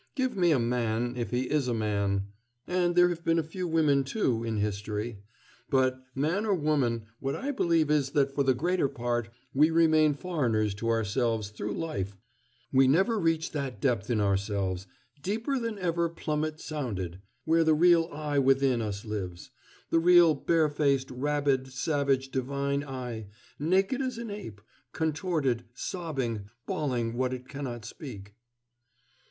Give 0.15 0.35
me 0.35 0.49
a 0.51 0.57
man 0.57 1.13
if 1.15 1.29
he 1.29 1.41
is 1.43 1.67
a 1.67 1.75
man. 1.75 2.29
And 2.65 2.95
there 2.95 3.09
have 3.09 3.23
been 3.23 3.37
a 3.37 3.43
few 3.43 3.67
women, 3.67 4.03
too 4.03 4.43
in 4.43 4.57
history. 4.57 5.19
But, 5.69 6.03
man 6.15 6.43
or 6.43 6.55
woman, 6.55 7.05
what 7.19 7.35
I 7.35 7.51
believe 7.51 7.91
is 7.91 8.09
that 8.13 8.33
for 8.33 8.41
the 8.43 8.55
greater 8.55 8.87
part, 8.89 9.29
we 9.53 9.69
remain 9.69 10.15
foreigners 10.15 10.73
to 10.79 10.89
ourselves 10.89 11.51
through 11.51 11.73
life 11.75 12.17
we 12.73 12.87
never 12.87 13.19
reach 13.19 13.51
that 13.51 13.79
depth 13.79 14.09
in 14.09 14.19
ourselves, 14.19 14.87
'deeper 15.21 15.59
than 15.59 15.77
ever 15.77 16.09
plummet 16.09 16.59
sounded,' 16.59 17.21
where 17.45 17.63
the 17.63 17.75
real 17.75 18.09
I 18.11 18.39
within 18.39 18.81
us 18.81 19.05
lives, 19.05 19.51
the 19.91 19.99
real, 19.99 20.33
bare 20.33 20.67
faced, 20.69 21.11
rabid, 21.11 21.71
savage, 21.71 22.31
divine 22.31 22.83
I, 22.83 23.27
naked 23.59 24.01
as 24.01 24.17
an 24.17 24.31
ape, 24.31 24.61
contorted, 24.93 25.65
sobbing, 25.75 26.49
bawling 26.65 27.13
what 27.15 27.35
it 27.35 27.47
cannot 27.47 27.85
speak." 27.85 28.33